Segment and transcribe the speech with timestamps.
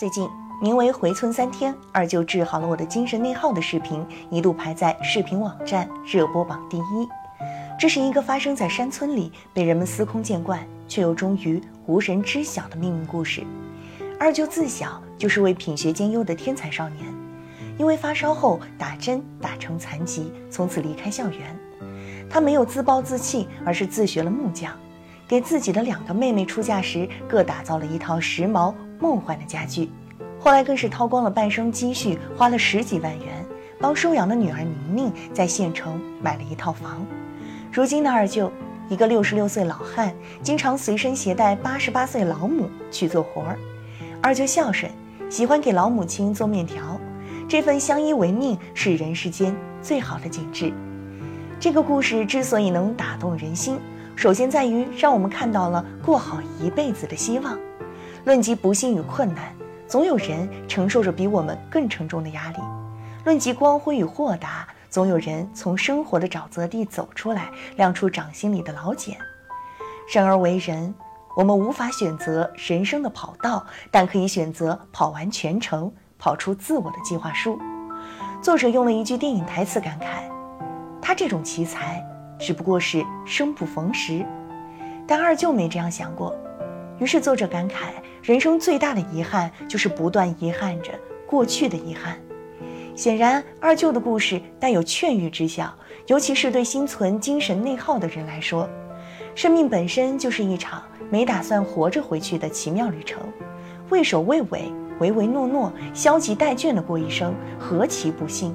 [0.00, 0.26] 最近，
[0.62, 7.06] 名为“回村三天，二舅治好了我的精神内耗”的视频一度排在视频网站热播榜第一。
[7.78, 13.42] 这是一个发生在山村里、被人们司空见惯却又终于无人知晓的命运故事。
[14.18, 17.04] 二舅自小就是位品学兼优的天才少年，
[17.76, 21.54] 因为发烧后打针打成残疾，从此离开校园。
[22.30, 24.72] 他没有自暴自弃，而是自学了木匠，
[25.28, 28.72] 给自己的两个妹妹出嫁时各打造了一套时髦。
[29.00, 29.90] 梦幻的家具，
[30.38, 33.44] 后来更是掏光了半生积蓄，花了十几万元，
[33.80, 37.04] 帮收养的女儿宁宁在县城买了一套房。
[37.72, 38.52] 如今的二舅，
[38.88, 43.58] 一个六十六岁老汉，经常随身携带八十八岁老母去做活儿。
[44.20, 44.90] 二舅孝顺，
[45.30, 47.00] 喜欢给老母亲做面条，
[47.48, 50.72] 这份相依为命是人世间最好的景致。
[51.58, 53.78] 这个故事之所以能打动人心，
[54.16, 57.58] 首先在于让我们看到了过好一辈子的希望。
[58.24, 59.54] 论及不幸与困难，
[59.86, 62.60] 总有人承受着比我们更沉重的压力；
[63.24, 69.16] 论及光辉与豁达，总有人从生活的沼泽地走出来，亮出掌心里的老茧。
[70.08, 70.94] 生而为人，
[71.36, 77.58] 我们无法选择人生的跑道，但可以选择跑完全程，跑出自我的计划书。
[78.42, 80.28] 作者用了一句电影台词感慨
[81.00, 82.04] ：“他这种奇才，
[82.38, 84.26] 只不过是生不逢时。”
[85.06, 86.34] 但二舅没这样想过。
[87.00, 90.92] 于是作者感慨，人生最大的遗憾就是不断遗憾着
[91.26, 92.16] 过去的遗憾。
[92.94, 95.74] 显然，二舅的故事带有劝喻之效，
[96.08, 98.68] 尤其是对心存精神内耗的人来说。
[99.34, 103.22] 生命本身就是一场没打算活着回去的奇妙旅程，
[103.88, 108.54] 畏首畏尾、唯唯诺诺、消极怠倦的过一生，何其不幸！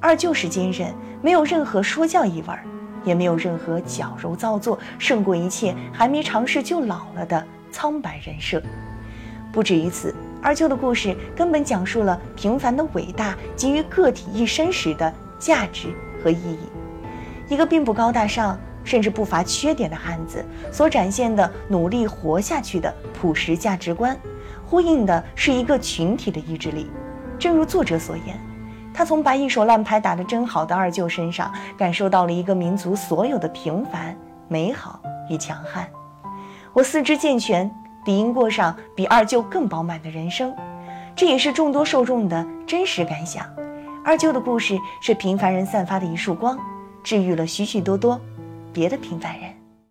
[0.00, 2.64] 二舅是坚韧，没有任何说教意味儿，
[3.04, 7.46] 也没有任何矫揉造作，胜过一切还没尝试就老了的。
[7.74, 8.62] 苍白人设，
[9.52, 10.14] 不止于此。
[10.40, 15.88] 二舅的故事根本讲述了平凡的伟大给予个体一生时的价值
[16.22, 16.68] 和意义。
[17.48, 24.16] 一个并不高大上，甚至不乏缺点的汉子所展现的努力活下去的朴实价值观，
[24.64, 26.88] 呼应的是一个群体的意志力。
[27.36, 28.38] 正如作者所言，
[28.94, 35.88] 他从把一手烂牌打得真好的二舅身上，感受到了一个民族所有的平凡、美好与强悍。
[36.74, 37.70] 我四肢健全，
[38.04, 40.52] 理应过上比二舅更饱满的人生，
[41.14, 43.46] 这也是众多受众的真实感想。
[44.04, 46.58] 二舅的故事是平凡人散发的一束光，
[47.04, 48.20] 治愈了许许多多
[48.72, 49.53] 别的平凡人。